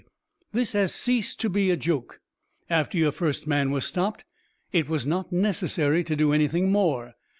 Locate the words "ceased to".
0.95-1.47